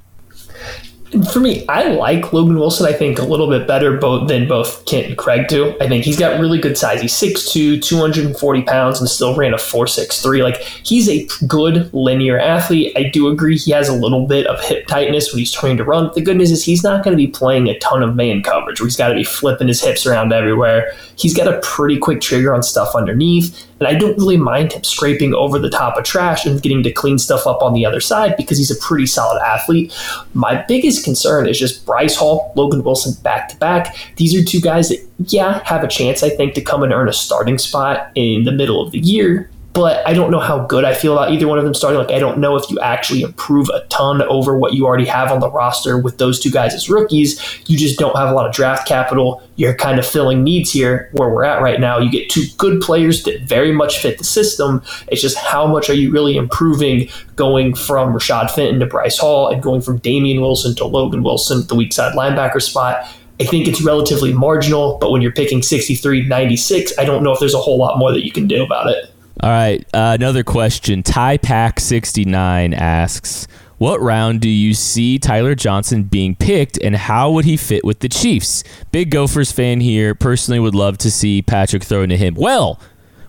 [1.32, 2.86] for me, I like Logan Wilson.
[2.86, 5.76] I think a little bit better both than both Kent and Craig do.
[5.82, 7.02] I think he's got really good size.
[7.02, 10.44] He's 6'2", 240 pounds, and still ran a 4.63.
[10.44, 12.94] Like he's a good linear athlete.
[12.96, 15.84] I do agree he has a little bit of hip tightness when he's trying to
[15.84, 16.12] run.
[16.14, 18.80] The good news is he's not going to be playing a ton of man coverage
[18.80, 20.94] where he's got to be flipping his hips around everywhere.
[21.16, 23.66] He's got a pretty quick trigger on stuff underneath.
[23.80, 26.92] And I don't really mind him scraping over the top of trash and getting to
[26.92, 29.96] clean stuff up on the other side because he's a pretty solid athlete.
[30.34, 33.96] My biggest concern is just Bryce Hall, Logan Wilson back to back.
[34.18, 37.10] These are two guys that, yeah, have a chance, I think, to come and earn
[37.10, 40.84] a starting spot in the middle of the year but I don't know how good
[40.84, 42.00] I feel about either one of them starting.
[42.00, 45.32] Like, I don't know if you actually improve a ton over what you already have
[45.32, 47.40] on the roster with those two guys as rookies.
[47.68, 49.44] You just don't have a lot of draft capital.
[49.58, 52.00] You're kind of filling needs here where we're at right now.
[52.00, 54.82] You get two good players that very much fit the system.
[55.08, 59.50] It's just how much are you really improving going from Rashad Fenton to Bryce Hall
[59.50, 63.06] and going from Damien Wilson to Logan Wilson, the weak side linebacker spot?
[63.40, 67.40] I think it's relatively marginal, but when you're picking 63 96, I don't know if
[67.40, 69.09] there's a whole lot more that you can do about it.
[69.42, 71.02] All right, uh, another question.
[71.02, 73.48] Ty Pack 69 asks,
[73.80, 78.00] what round do you see Tyler Johnson being picked, and how would he fit with
[78.00, 78.66] the Chiefs?
[78.92, 80.14] Big Gophers fan here.
[80.14, 82.36] Personally, would love to see Patrick throw into him.
[82.36, 82.78] Well,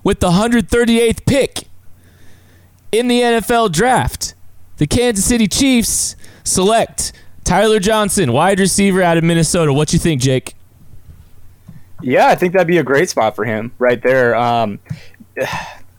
[0.02, 1.68] with the 138th pick
[2.90, 4.34] in the NFL draft,
[4.78, 7.12] the Kansas City Chiefs select
[7.44, 9.72] Tyler Johnson, wide receiver out of Minnesota.
[9.72, 10.56] What you think, Jake?
[12.02, 14.34] Yeah, I think that'd be a great spot for him right there.
[14.34, 14.80] Um,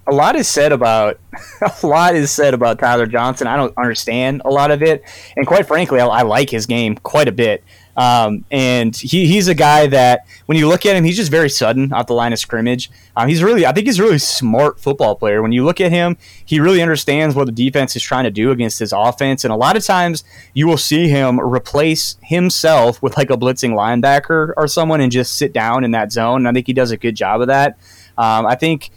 [0.07, 1.19] a lot is said about
[1.83, 3.47] a lot is said about Tyler Johnson.
[3.47, 5.03] I don't understand a lot of it,
[5.35, 7.63] and quite frankly, I, I like his game quite a bit.
[7.95, 11.49] Um, and he, he's a guy that when you look at him, he's just very
[11.49, 12.89] sudden off the line of scrimmage.
[13.15, 15.41] Um, he's really, I think he's a really smart football player.
[15.41, 18.51] When you look at him, he really understands what the defense is trying to do
[18.51, 19.43] against his offense.
[19.43, 23.73] And a lot of times you will see him replace himself with like a blitzing
[23.73, 26.41] linebacker or someone and just sit down in that zone.
[26.41, 27.77] And I think he does a good job of that.
[28.17, 28.91] Um, I think.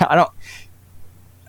[0.00, 0.30] I, don't.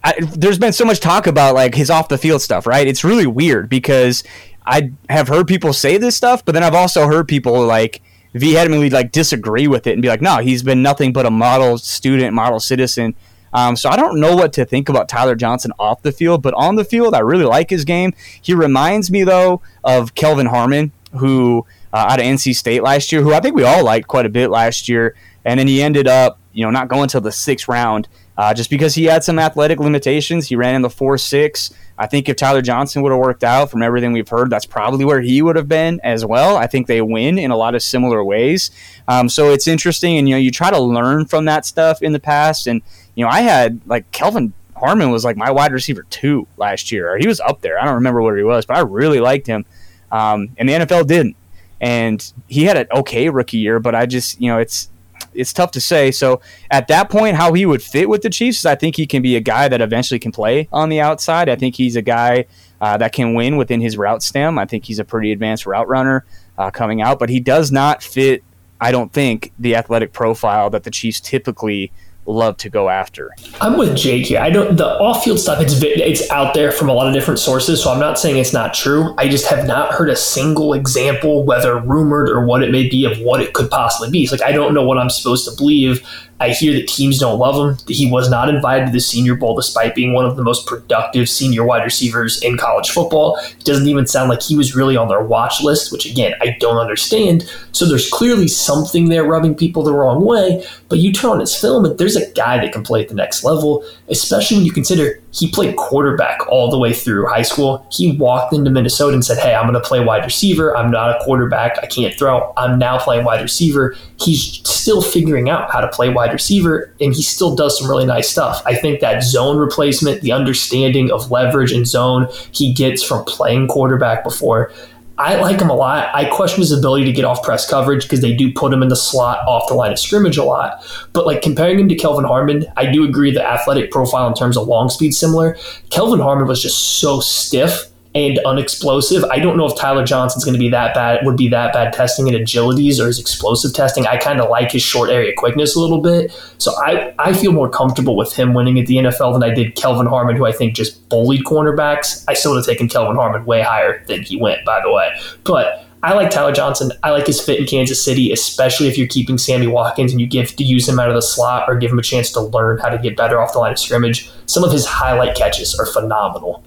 [0.03, 2.87] I, there's been so much talk about like his off the field stuff, right?
[2.87, 4.23] It's really weird because
[4.65, 8.01] I have heard people say this stuff, but then I've also heard people like
[8.33, 11.77] vehemently like disagree with it and be like, no, he's been nothing but a model
[11.77, 13.15] student, model citizen.
[13.53, 16.53] Um, so I don't know what to think about Tyler Johnson off the field, but
[16.53, 18.13] on the field, I really like his game.
[18.41, 23.21] He reminds me though of Kelvin Harmon, who uh, out of NC State last year,
[23.21, 26.07] who I think we all liked quite a bit last year, and then he ended
[26.07, 29.39] up you know, not going to the sixth round uh, just because he had some
[29.39, 30.47] athletic limitations.
[30.47, 31.71] He ran in the four six.
[31.97, 35.03] I think if Tyler Johnson would have worked out, from everything we've heard, that's probably
[35.03, 36.55] where he would have been as well.
[36.55, 38.69] I think they win in a lot of similar ways.
[39.07, 42.11] Um, so it's interesting, and you know, you try to learn from that stuff in
[42.11, 42.67] the past.
[42.67, 42.81] And
[43.15, 47.13] you know, I had like Kelvin Harmon was like my wide receiver two last year.
[47.13, 47.79] Or he was up there.
[47.79, 49.65] I don't remember where he was, but I really liked him.
[50.11, 51.35] Um, and the NFL didn't.
[51.81, 54.89] And he had an okay rookie year, but I just, you know, it's
[55.37, 56.11] it's tough to say.
[56.11, 59.21] So at that point, how he would fit with the Chiefs, I think he can
[59.21, 61.47] be a guy that eventually can play on the outside.
[61.47, 62.45] I think he's a guy
[62.81, 64.59] uh, that can win within his route stem.
[64.59, 66.25] I think he's a pretty advanced route runner
[66.57, 68.43] uh, coming out, but he does not fit.
[68.79, 71.91] I don't think the athletic profile that the Chiefs typically
[72.27, 73.31] love to go after.
[73.61, 74.39] I'm with Jake here.
[74.39, 75.61] I don't the off-field stuff.
[75.61, 78.53] It's it's out there from a lot of different sources, so I'm not saying it's
[78.53, 79.15] not true.
[79.17, 83.05] I just have not heard a single example, whether rumored or what it may be,
[83.05, 84.23] of what it could possibly be.
[84.23, 86.07] It's like I don't know what I'm supposed to believe
[86.39, 87.77] I hear that teams don't love him.
[87.87, 90.67] That he was not invited to the Senior Bowl despite being one of the most
[90.67, 93.37] productive senior wide receivers in college football.
[93.37, 96.55] It doesn't even sound like he was really on their watch list, which again, I
[96.59, 97.51] don't understand.
[97.71, 100.65] So there's clearly something there rubbing people the wrong way.
[100.89, 103.15] But you turn on his film, and there's a guy that can play at the
[103.15, 107.85] next level, especially when you consider he played quarterback all the way through high school.
[107.91, 110.75] He walked into Minnesota and said, Hey, I'm going to play wide receiver.
[110.75, 111.77] I'm not a quarterback.
[111.83, 112.53] I can't throw.
[112.57, 113.95] I'm now playing wide receiver.
[114.19, 118.05] He's still figuring out how to play wide receiver, and he still does some really
[118.05, 118.63] nice stuff.
[118.65, 123.67] I think that zone replacement, the understanding of leverage and zone he gets from playing
[123.67, 124.71] quarterback before,
[125.19, 126.13] I like him a lot.
[126.13, 128.89] I question his ability to get off press coverage because they do put him in
[128.89, 130.83] the slot off the line of scrimmage a lot.
[131.13, 134.57] But like comparing him to Kelvin Harmon, I do agree the athletic profile in terms
[134.57, 135.57] of long speed similar.
[135.89, 139.23] Kelvin Harmon was just so stiff and unexplosive.
[139.25, 141.93] I don't know if Tyler Johnson's going to be that bad, would be that bad
[141.93, 144.07] testing in agilities or his explosive testing.
[144.07, 146.31] I kind of like his short area quickness a little bit.
[146.57, 149.75] So I, I feel more comfortable with him winning at the NFL than I did
[149.75, 152.25] Kelvin Harmon, who I think just bullied cornerbacks.
[152.27, 155.11] I still would have taken Kelvin Harmon way higher than he went, by the way.
[155.43, 156.91] But I like Tyler Johnson.
[157.03, 160.25] I like his fit in Kansas City, especially if you're keeping Sammy Watkins and you
[160.25, 162.79] give to use him out of the slot or give him a chance to learn
[162.79, 164.31] how to get better off the line of scrimmage.
[164.47, 166.63] Some of his highlight catches are phenomenal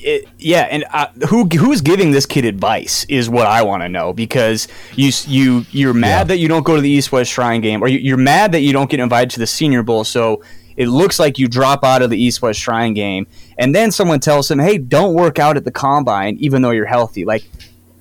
[0.00, 3.88] it, yeah, and uh, who who's giving this kid advice is what I want to
[3.88, 6.24] know because you you you're mad yeah.
[6.24, 8.60] that you don't go to the East West Shrine game, or you, are mad that
[8.60, 10.04] you don't get invited to the Senior Bowl.
[10.04, 10.42] So
[10.76, 13.26] it looks like you drop out of the East West Shrine game,
[13.58, 16.86] and then someone tells him, "Hey, don't work out at the combine, even though you're
[16.86, 17.44] healthy." Like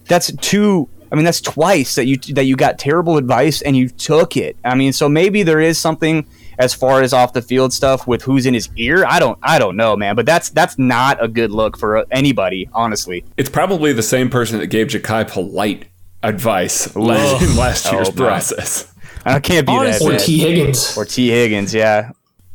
[0.06, 0.88] that's two.
[1.12, 4.58] I mean, that's twice that you that you got terrible advice and you took it.
[4.64, 8.22] I mean, so maybe there is something as far as off the field stuff with
[8.24, 10.16] who's in his ear, I don't I don't know, man.
[10.16, 13.24] But that's that's not a good look for uh, anybody, honestly.
[13.38, 15.86] It's probably the same person that gave Jachai Polite
[16.24, 18.94] advice last, in last oh, year's oh, process.
[19.26, 20.22] I can't be Honestly, that.
[20.22, 20.98] Or Tee Higgins.
[20.98, 22.12] Or Tee Higgins, yeah.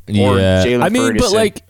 [0.06, 0.78] Yeah.
[0.80, 1.16] I mean, Ferguson.
[1.18, 1.62] but like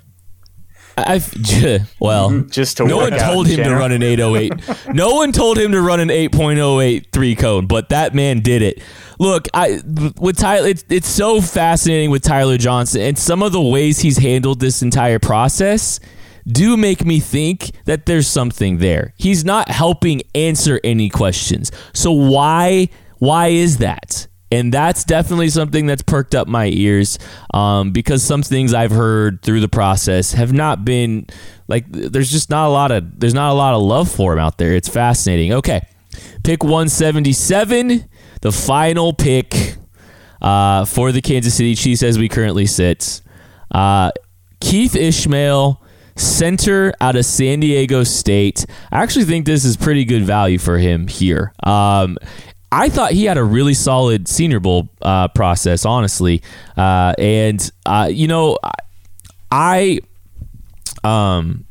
[0.97, 1.33] I've
[2.01, 2.49] well, mm-hmm.
[2.49, 4.95] just to no one told him to run an 808.
[4.95, 8.83] no one told him to run an 8.083 cone, but that man did it.
[9.19, 9.81] Look, I
[10.19, 14.19] with Tyler, it's, it's so fascinating with Tyler Johnson and some of the ways he's
[14.19, 16.01] handled this entire process
[16.47, 19.15] do make me think that there's something there.
[19.17, 21.71] He's not helping answer any questions.
[21.93, 24.27] So why why is that?
[24.53, 27.19] And that's definitely something that's perked up my ears
[27.55, 31.27] um, because some things I've heard through the process have not been
[31.69, 34.39] like there's just not a lot of there's not a lot of love for him
[34.39, 34.75] out there.
[34.75, 35.55] It's fascinating.
[35.55, 35.87] Okay,
[36.45, 38.05] pick 177,
[38.43, 39.77] the final pick
[40.43, 43.23] uh, for the Kansas City Chiefs as we currently sit.
[43.71, 44.11] Uh,
[44.61, 45.83] Keith Ismael,
[46.17, 48.67] center out of San Diego State.
[48.91, 51.55] I actually think this is pretty good value for him here.
[51.65, 52.19] Um,
[52.73, 56.43] I thought he had a really solid Senior Bowl uh, process, honestly,
[56.75, 58.59] uh, and uh, you know,
[59.51, 60.01] I,
[61.05, 61.67] um,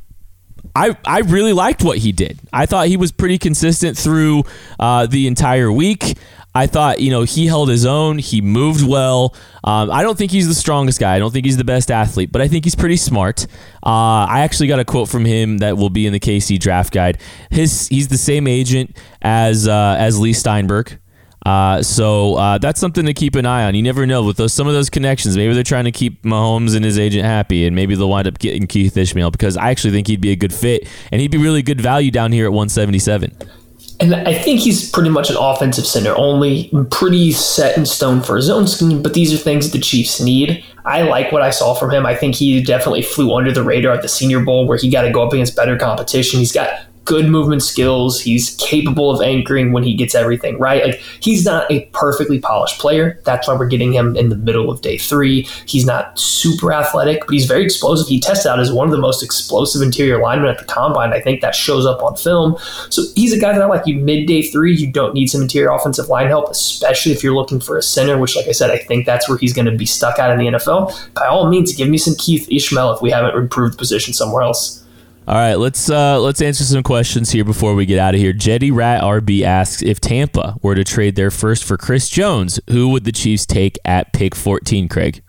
[0.76, 2.40] I I really liked what he did.
[2.54, 4.44] I thought he was pretty consistent through
[4.80, 6.18] uh, the entire week.
[6.54, 8.18] I thought, you know, he held his own.
[8.18, 9.34] He moved well.
[9.64, 11.16] Um, I don't think he's the strongest guy.
[11.16, 13.48] I don't think he's the best athlete, but I think he's pretty smart.
[13.86, 16.94] Uh, I actually got a quote from him that will be in the KC draft
[16.94, 17.20] guide.
[17.50, 21.00] His he's the same agent as uh, as Leigh Steinberg.
[21.44, 23.74] Uh, so uh, that's something to keep an eye on.
[23.74, 25.38] You never know with those some of those connections.
[25.38, 28.40] Maybe they're trying to keep Mahomes and his agent happy, and maybe they'll wind up
[28.40, 31.38] getting Keith Ismael because I actually think he'd be a good fit and he'd be
[31.38, 33.61] really good value down here at 177.
[34.02, 38.36] And I think he's pretty much an offensive center only, pretty set in stone for
[38.36, 40.64] his own scheme, but these are things that the Chiefs need.
[40.86, 42.08] I like what I saw from him.
[42.08, 45.04] I think he definitely flew under the radar at the Senior Bowl where he got
[45.04, 46.40] to go up against better competition.
[46.40, 46.80] He's got
[47.12, 48.21] good movement skills.
[48.21, 50.82] He's capable of anchoring when he gets everything right.
[50.86, 53.19] Like he's not a perfectly polished player.
[53.26, 55.41] That's why we're getting him in the middle of day three.
[55.65, 58.08] He's not super athletic, but he's very explosive.
[58.08, 61.12] He tested out as one of the most explosive interior linemen at the combine.
[61.12, 62.56] I think that shows up on film.
[62.89, 64.74] So he's a guy that I like you mid day three.
[64.74, 68.17] You don't need some interior offensive line help, especially if you're looking for a center,
[68.17, 70.38] which, like I said, I think that's where he's going to be stuck out in
[70.38, 71.13] the NFL.
[71.13, 74.81] By all means, give me some Keith Ismael if we haven't improved position somewhere else.
[75.27, 78.34] All right, let's uh, let's answer some questions here before we get out of here.
[78.34, 82.89] Jetty Rat RB asks if Tampa were to trade their first for Chris Jones, who
[82.89, 85.21] would the Chiefs take at pick 14, Craig?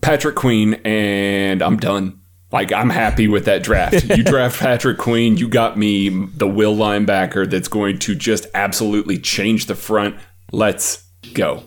[0.00, 2.20] Patrick Queen, and I'm done.
[2.52, 4.04] Like I'm happy with that draft.
[4.04, 9.18] you draft Patrick Queen, you got me the will linebacker that's going to just absolutely
[9.18, 10.14] change the front.
[10.52, 11.64] Let's go.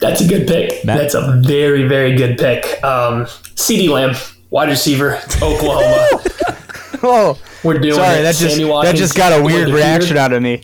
[0.00, 0.84] That's a good pick.
[0.84, 0.98] Matt?
[0.98, 2.82] That's a very very good pick.
[2.82, 4.16] Um, CeeDee Lamb,
[4.50, 6.08] wide receiver, Oklahoma.
[7.02, 8.20] oh, we're doing sorry.
[8.20, 8.22] It.
[8.22, 10.62] That just that just got a weird reaction out of me.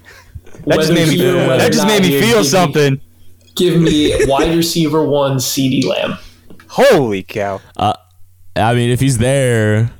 [0.66, 3.01] That just made me that just made me feel something.
[3.55, 6.18] give me wide receiver one, CeeDee Lamb.
[6.68, 7.61] Holy cow!
[7.77, 7.94] Uh,
[8.55, 9.90] I mean, if he's there,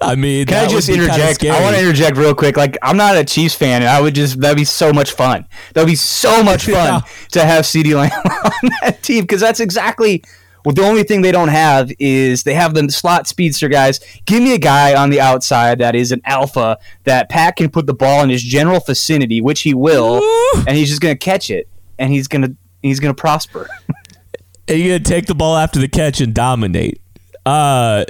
[0.00, 1.44] I mean, can I just interject?
[1.44, 2.56] I want to interject real quick.
[2.56, 5.46] Like, I'm not a Chiefs fan, and I would just that'd be so much fun.
[5.74, 7.00] That'd be so much fun yeah.
[7.32, 10.22] to have CeeDee Lamb on that team because that's exactly
[10.64, 14.00] Well, the only thing they don't have is they have the slot speedster guys.
[14.26, 17.86] Give me a guy on the outside that is an alpha that Pat can put
[17.86, 20.22] the ball in his general vicinity, which he will,
[20.66, 23.68] and he's just going to catch it, and he's going to he's going to prosper.
[24.68, 27.00] and you're gonna take the ball after the catch and dominate.
[27.44, 28.04] Uh,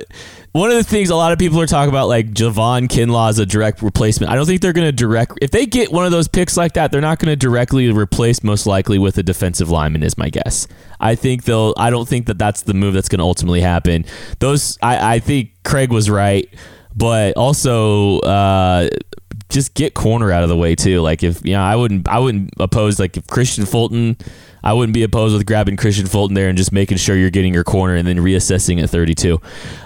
[0.53, 3.39] one of the things a lot of people are talking about, like Javon Kinlaw is
[3.39, 4.33] a direct replacement.
[4.33, 5.39] I don't think they're going to direct.
[5.41, 8.43] If they get one of those picks like that, they're not going to directly replace,
[8.43, 10.03] most likely, with a defensive lineman.
[10.03, 10.67] Is my guess.
[10.99, 11.73] I think they'll.
[11.77, 14.05] I don't think that that's the move that's going to ultimately happen.
[14.41, 14.77] Those.
[14.83, 16.49] I, I think Craig was right,
[16.97, 18.19] but also.
[18.21, 18.89] Uh,
[19.51, 21.01] just get corner out of the way too.
[21.01, 24.17] Like if you know, I wouldn't I wouldn't oppose like if Kristian Fulton
[24.63, 27.55] I wouldn't be opposed with grabbing Kristian Fulton there and just making sure you're getting
[27.55, 29.41] your corner and then reassessing at 32.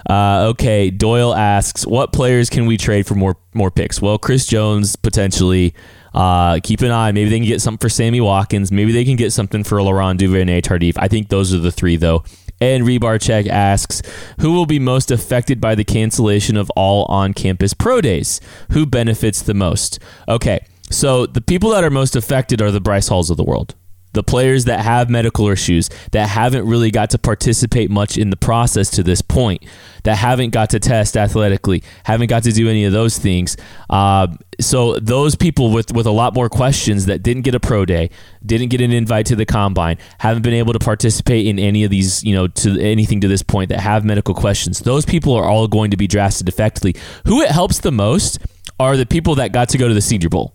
[0.08, 4.02] Uh, okay, Doyle asks, what players can we trade for more more picks?
[4.02, 5.74] Well, Chris Jones potentially.
[6.12, 7.10] Uh, keep an eye.
[7.10, 8.70] Maybe they can get something for Sammy Watkins.
[8.70, 10.94] Maybe they can get something for Laurent Duvernay Tardif.
[10.96, 12.22] I think those are the three though.
[12.60, 14.00] And Rebar asks,
[14.40, 18.40] who will be most affected by the cancellation of all on-campus pro days?
[18.70, 19.98] Who benefits the most?
[20.28, 23.74] Okay, so the people that are most affected are the Bryce Halls of the world
[24.14, 28.36] the players that have medical issues that haven't really got to participate much in the
[28.36, 29.64] process to this point
[30.04, 33.56] that haven't got to test athletically haven't got to do any of those things.
[33.90, 34.28] Uh,
[34.60, 38.10] so those people with with a lot more questions that didn't get a pro day
[38.46, 41.90] didn't get an invite to the combine haven't been able to participate in any of
[41.90, 45.44] these you know to anything to this point that have medical questions those people are
[45.44, 46.94] all going to be drafted effectively.
[47.26, 48.38] Who it helps the most
[48.78, 50.54] are the people that got to go to the senior bowl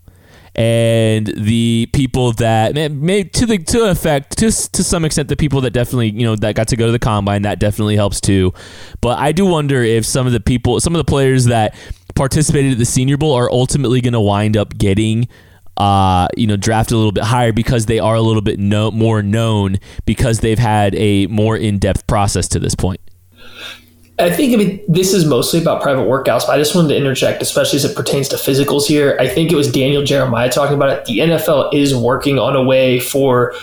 [0.59, 5.61] and the people that may, to the to effect to to some extent the people
[5.61, 8.53] that definitely you know that got to go to the combine that definitely helps too.
[8.99, 11.75] But I do wonder if some of the people, some of the players that
[12.13, 15.29] participated at the Senior Bowl are ultimately going to wind up getting.
[15.77, 18.91] Uh, you know, drafted a little bit higher because they are a little bit no,
[18.91, 22.99] more known because they've had a more in-depth process to this point.
[24.19, 26.97] I think I mean this is mostly about private workouts, but I just wanted to
[26.97, 29.17] interject, especially as it pertains to physicals here.
[29.19, 31.05] I think it was Daniel Jeremiah talking about it.
[31.05, 33.53] The NFL is working on a way for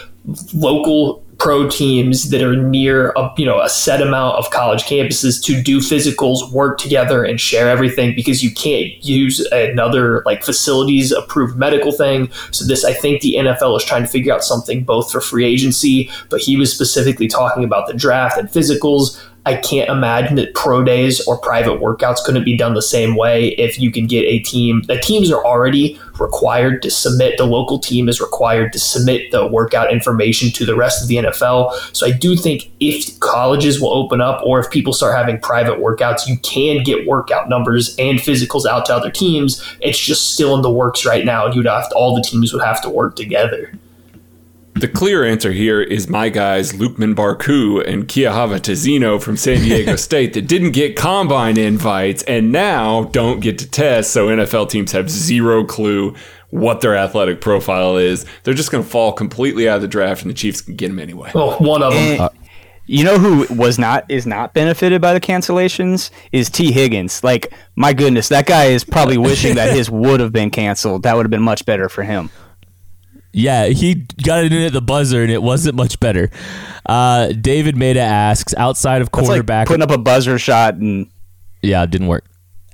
[0.54, 5.42] local pro teams that are near a you know a set amount of college campuses
[5.44, 11.12] to do physicals, work together, and share everything because you can't use another like facilities
[11.12, 12.30] approved medical thing.
[12.50, 15.44] So this, I think, the NFL is trying to figure out something both for free
[15.44, 19.22] agency, but he was specifically talking about the draft and physicals.
[19.46, 23.50] I can't imagine that pro days or private workouts couldn't be done the same way
[23.50, 24.82] if you can get a team.
[24.82, 29.46] The teams are already required to submit, the local team is required to submit the
[29.46, 31.72] workout information to the rest of the NFL.
[31.94, 35.78] So I do think if colleges will open up or if people start having private
[35.78, 39.62] workouts, you can get workout numbers and physicals out to other teams.
[39.80, 41.46] It's just still in the works right now.
[41.52, 43.72] You'd have to, all the teams would have to work together.
[44.78, 49.96] The clear answer here is my guys Luqman Barcoo and Kyahva Tezino from San Diego
[49.96, 54.92] State that didn't get combine invites and now don't get to test, so NFL teams
[54.92, 56.14] have zero clue
[56.50, 58.26] what their athletic profile is.
[58.42, 60.88] They're just going to fall completely out of the draft, and the Chiefs can get
[60.88, 61.30] them anyway.
[61.34, 62.20] Oh, one of them.
[62.20, 62.28] Uh,
[62.84, 67.24] you know who was not is not benefited by the cancellations is Tee Higgins.
[67.24, 71.04] Like my goodness, that guy is probably wishing that his would have been canceled.
[71.04, 72.30] That would have been much better for him.
[73.36, 76.30] Yeah, he got it in at the buzzer, and it wasn't much better.
[76.86, 81.10] Uh, David Maida asks, outside of quarterback, like putting up a buzzer shot, and
[81.60, 82.24] yeah, it didn't work.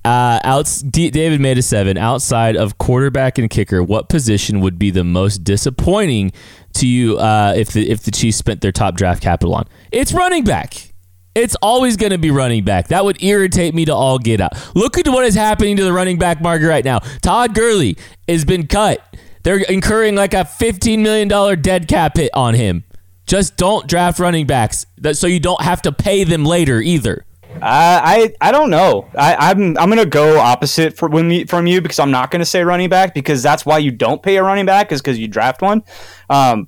[0.05, 1.99] Uh, outs, D- David made a seven.
[1.99, 6.31] Outside of quarterback and kicker, what position would be the most disappointing
[6.75, 9.67] to you uh, if the if the Chiefs spent their top draft capital on?
[9.91, 10.93] It's running back.
[11.35, 12.87] It's always going to be running back.
[12.89, 14.53] That would irritate me to all get out.
[14.77, 17.01] Look at what is happening to the running back market right now.
[17.21, 17.97] Todd Gurley
[18.29, 19.01] has been cut.
[19.43, 22.85] They're incurring like a $15 million dead cap hit on him.
[23.27, 27.25] Just don't draft running backs so you don't have to pay them later either.
[27.57, 29.09] Uh, I I don't know.
[29.17, 32.65] I, I'm I'm gonna go opposite for when from you because I'm not gonna say
[32.65, 35.61] running back because that's why you don't pay a running back is because you draft
[35.61, 35.83] one.
[36.31, 36.67] Um,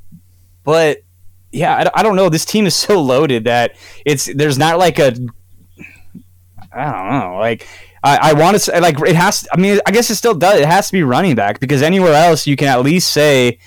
[0.63, 0.99] but
[1.53, 2.29] yeah, I, I don't know.
[2.29, 5.15] This team is so loaded that it's there's not like a
[6.73, 7.67] I don't know like
[8.05, 9.49] I, I want to say like it has.
[9.51, 10.61] I mean, I guess it still does.
[10.61, 13.59] It has to be running back because anywhere else you can at least say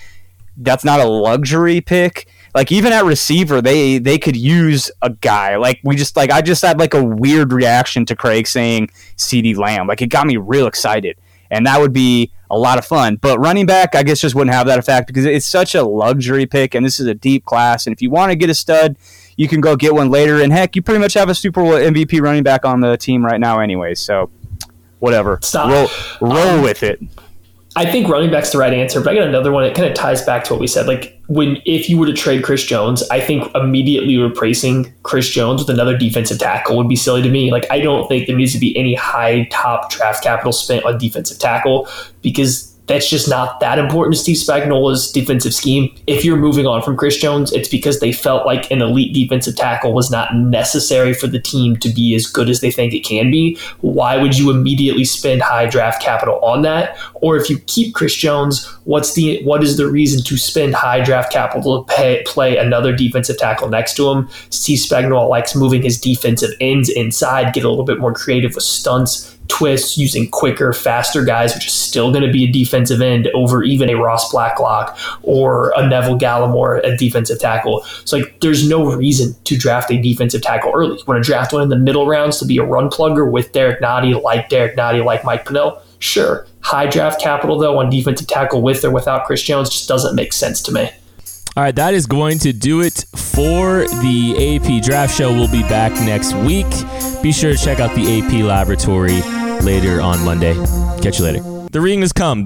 [0.57, 2.27] that's not a luxury pick.
[2.53, 5.55] Like even at receiver, they they could use a guy.
[5.57, 9.57] Like we just like I just had like a weird reaction to Craig saying CeeDee
[9.57, 9.87] Lamb.
[9.87, 11.17] Like it got me real excited,
[11.49, 13.15] and that would be a lot of fun.
[13.15, 16.45] But running back, I guess just wouldn't have that effect because it's such a luxury
[16.45, 17.87] pick, and this is a deep class.
[17.87, 18.97] And if you want to get a stud,
[19.37, 20.41] you can go get one later.
[20.41, 23.23] And heck, you pretty much have a Super Bowl MVP running back on the team
[23.25, 23.95] right now, anyway.
[23.95, 24.29] So
[24.99, 25.71] whatever, Stop.
[26.19, 26.99] roll roll um, with it.
[27.75, 29.63] I think running back's the right answer, but I got another one.
[29.63, 30.87] It kind of ties back to what we said.
[30.87, 35.61] Like when if you were to trade Chris Jones, I think immediately replacing Chris Jones
[35.61, 37.51] with another defensive tackle would be silly to me.
[37.51, 40.97] Like I don't think there needs to be any high top draft capital spent on
[40.97, 41.87] defensive tackle
[42.23, 45.93] because that's just not that important to Steve Spagnuolo's defensive scheme.
[46.07, 49.55] If you're moving on from Chris Jones, it's because they felt like an elite defensive
[49.55, 53.01] tackle was not necessary for the team to be as good as they think it
[53.01, 53.59] can be.
[53.81, 56.97] Why would you immediately spend high draft capital on that?
[57.15, 61.03] Or if you keep Chris Jones, what's the what is the reason to spend high
[61.03, 64.29] draft capital to pay, play another defensive tackle next to him?
[64.49, 68.63] Steve Spagnuolo likes moving his defensive ends inside, get a little bit more creative with
[68.63, 73.27] stunts twists using quicker, faster guys, which is still going to be a defensive end
[73.33, 77.83] over even a Ross Blacklock or a Neville Gallimore at defensive tackle.
[78.05, 80.97] So like there's no reason to draft a defensive tackle early.
[80.97, 83.51] You want to draft one in the middle rounds to be a run plugger with
[83.51, 85.81] Derrick Nnadi, like Derrick Nnadi, like Mike Pennel.
[85.99, 86.45] Sure.
[86.61, 90.33] High draft capital though on defensive tackle with or without Chris Jones just doesn't make
[90.33, 90.89] sense to me.
[91.57, 95.33] All right, that is going to do it for the AP Draft Show.
[95.33, 96.67] We'll be back next week.
[97.23, 99.23] Be sure to check out the AP Laboratory
[99.65, 100.53] later on Monday.
[101.01, 101.41] Catch you later.
[101.71, 102.43] The ring has come.